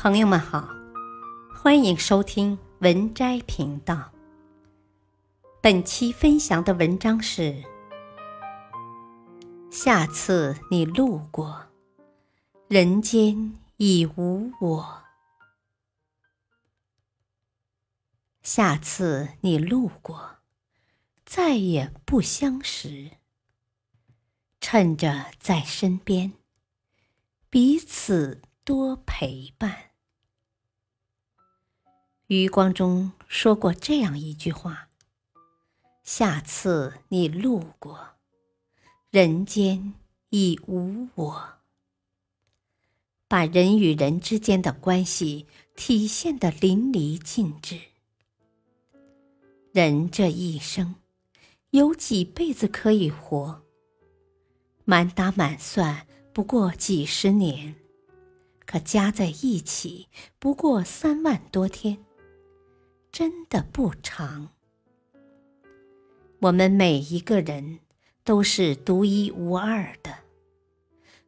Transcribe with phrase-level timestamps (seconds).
[0.00, 0.68] 朋友们好，
[1.52, 4.12] 欢迎收听文摘频道。
[5.60, 7.64] 本期分享的文章是：
[9.72, 11.66] 下次你路过，
[12.68, 15.02] 人间已无我。
[18.40, 20.36] 下次你路过，
[21.26, 23.10] 再也不相识。
[24.60, 26.34] 趁着在身边，
[27.50, 28.42] 彼此。
[28.64, 29.87] 多陪伴。
[32.28, 34.90] 余光中说过这样一句话
[36.04, 37.98] ：“下次你路过，
[39.10, 39.94] 人间
[40.28, 41.48] 已无我。”
[43.28, 47.80] 把人与人之间的关系体现的淋漓尽致。
[49.72, 50.96] 人这一生，
[51.70, 53.62] 有几辈子可以活？
[54.84, 57.74] 满打满算，不过几十年。
[58.66, 62.04] 可加在一起不过三万多天，
[63.10, 64.50] 真的不长。
[66.40, 67.80] 我们每一个人
[68.24, 70.18] 都是独一无二的，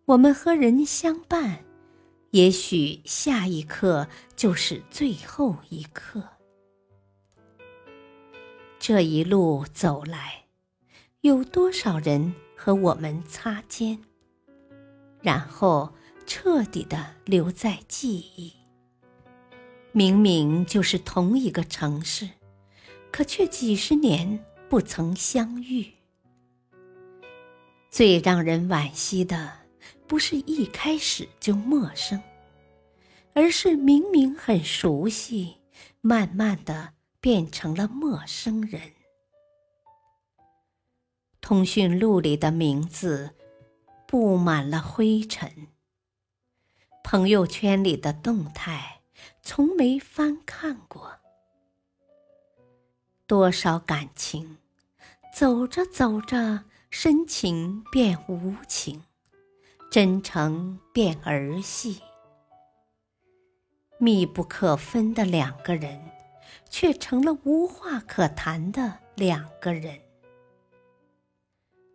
[0.04, 1.64] 我们和人相伴，
[2.30, 6.22] 也许下一刻就是最后一刻。
[8.78, 10.46] 这一路走来，
[11.22, 13.98] 有多少人和我们擦肩，
[15.20, 15.92] 然后。
[16.26, 18.52] 彻底的留在记忆。
[19.92, 22.28] 明明就是同一个城市，
[23.10, 25.92] 可却几十年不曾相遇。
[27.90, 29.52] 最让人惋惜的，
[30.06, 32.22] 不是一开始就陌生，
[33.34, 35.56] 而是明明很熟悉，
[36.00, 38.80] 慢慢的变成了陌生人。
[41.40, 43.30] 通讯录里的名字，
[44.06, 45.66] 布满了灰尘。
[47.02, 48.99] 朋友圈里的动态，
[49.42, 51.12] 从没翻看过。
[53.26, 54.58] 多少感情，
[55.34, 59.04] 走着走着，深情变无情，
[59.90, 62.00] 真诚变儿戏。
[63.98, 66.00] 密不可分的两个人，
[66.68, 70.00] 却成了无话可谈的两个人。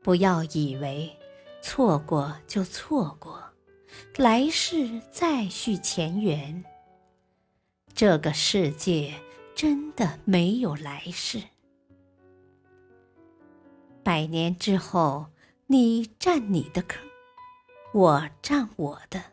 [0.03, 1.17] 不要以为
[1.61, 3.43] 错过就错过。
[4.17, 6.63] 来世再续前缘。
[7.95, 9.13] 这个世界
[9.55, 11.41] 真的没有来世。
[14.03, 15.27] 百年之后，
[15.67, 17.01] 你占你的坑，
[17.93, 19.23] 我占我的，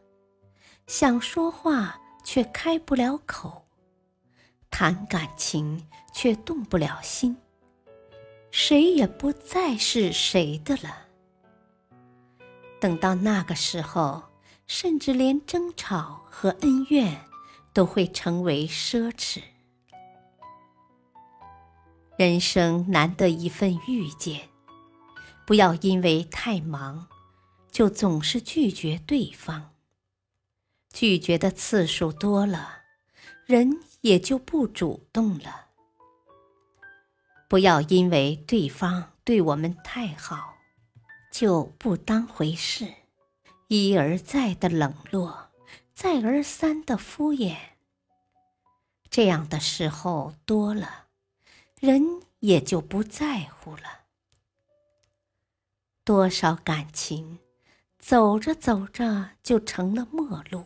[0.87, 3.67] 想说话却开不了口，
[4.71, 7.37] 谈感情却动不了心，
[8.53, 11.09] 谁也不再是谁的了。
[12.81, 14.23] 等到那个时候。
[14.69, 17.21] 甚至连争吵和恩怨
[17.73, 19.43] 都会成为奢侈。
[22.17, 24.49] 人生难得一份遇见，
[25.47, 27.09] 不要因为太忙，
[27.71, 29.71] 就总是拒绝对方。
[30.93, 32.83] 拒绝的次数多了，
[33.47, 35.69] 人也就不主动了。
[37.49, 40.55] 不要因为对方对我们太好，
[41.33, 42.87] 就不当回事。
[43.69, 45.51] 一而再的冷落，
[46.03, 47.57] 再而三的敷衍，
[49.09, 51.07] 这样的时候多了，
[51.79, 54.01] 人也就不在乎了。
[56.03, 57.39] 多少感情，
[58.01, 60.65] 走着走着就成了陌路；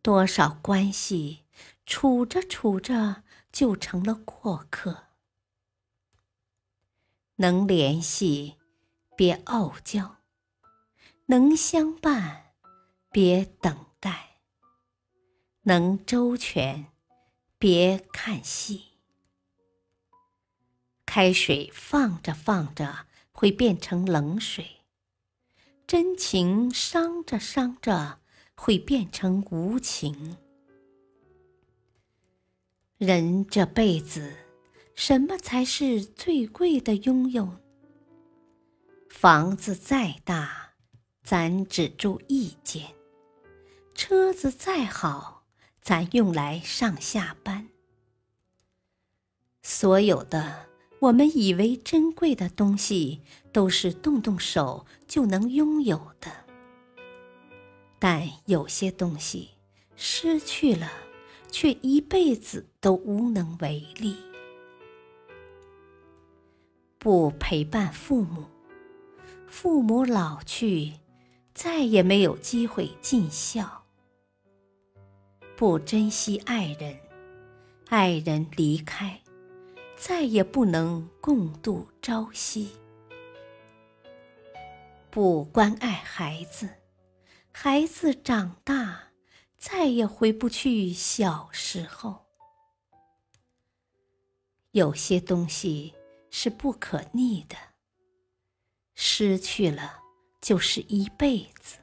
[0.00, 1.44] 多少关系，
[1.84, 5.08] 处着处着就成了过客。
[7.36, 8.54] 能联系，
[9.14, 10.16] 别傲娇。
[11.26, 12.43] 能相伴，
[13.14, 14.10] 别等待；
[15.62, 16.86] 能周全，
[17.60, 18.86] 别看戏。
[21.06, 24.66] 开水放着放着会变成冷水，
[25.86, 28.18] 真情伤着伤着
[28.56, 30.36] 会变成无情。
[32.98, 34.36] 人这辈子，
[34.96, 37.60] 什么才是最贵的拥有？
[39.08, 40.62] 房子再大。
[41.26, 42.93] 咱只住一间，
[43.94, 45.44] 车子再好，
[45.80, 47.68] 咱用来上下班。
[49.62, 50.66] 所有的
[50.98, 56.30] 我们以为珍贵的东西，都是动动手就能拥有的。
[57.98, 59.50] 但有些东西
[59.96, 60.90] 失去了，
[61.50, 64.16] 却一辈子都无能为力。
[66.98, 68.46] 不陪伴父母，
[69.46, 70.94] 父母老去。
[71.54, 73.83] 再也没有机会尽孝。
[75.64, 76.94] 不珍惜爱人，
[77.88, 79.18] 爱人离开，
[79.96, 82.68] 再也不能共度朝夕；
[85.08, 86.68] 不关爱孩子，
[87.50, 89.04] 孩子长大，
[89.56, 92.26] 再也回不去小时候。
[94.72, 95.94] 有些东西
[96.30, 97.56] 是不可逆的，
[98.94, 100.02] 失去了
[100.42, 101.78] 就是一辈子。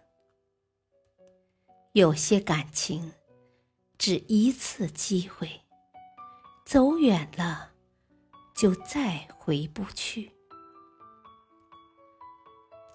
[1.93, 3.11] 有些感情，
[4.01, 5.61] 只一次机会，
[6.65, 7.69] 走远了，
[8.55, 10.31] 就再回不去。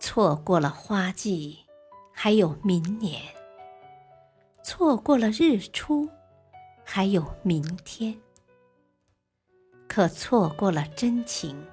[0.00, 1.60] 错过了花季，
[2.10, 3.20] 还有明年；
[4.64, 6.10] 错过了日出，
[6.84, 8.20] 还有明天。
[9.86, 11.64] 可错过了真情，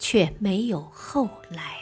[0.00, 1.76] 却没有后来。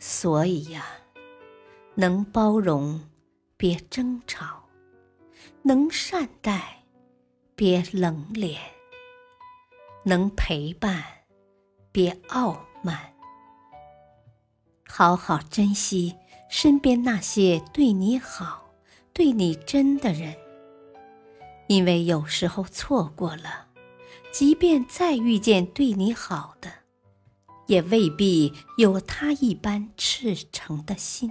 [0.00, 0.84] 所以呀。
[1.94, 3.00] 能包容，
[3.58, 4.68] 别争吵；
[5.62, 6.84] 能善待，
[7.56, 8.56] 别冷脸；
[10.04, 11.02] 能陪伴，
[11.90, 13.12] 别傲慢。
[14.88, 16.14] 好好珍惜
[16.48, 18.70] 身边那些对你好、
[19.12, 20.36] 对你真的人，
[21.66, 23.66] 因为有时候错过了，
[24.30, 26.70] 即便再遇见对你好的，
[27.66, 31.28] 也未必有他一般赤诚的心。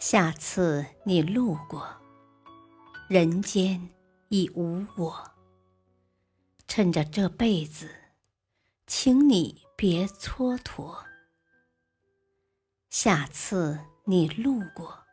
[0.00, 1.86] 下次你路过，
[3.06, 3.90] 人间
[4.30, 5.30] 已无我。
[6.66, 7.90] 趁着这辈子，
[8.86, 11.04] 请你别蹉跎。
[12.88, 15.04] 下次你路过，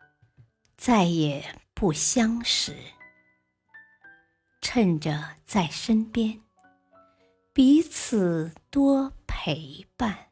[0.78, 2.74] 再也不相识。
[4.62, 6.42] 趁着在身边，
[7.52, 10.27] 彼此多陪伴。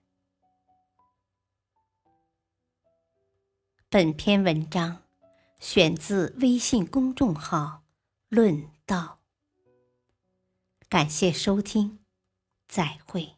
[3.96, 5.04] 本篇文章
[5.58, 7.84] 选自微信公众号
[8.28, 9.22] “论道”。
[10.90, 12.00] 感谢收听，
[12.68, 13.35] 再会。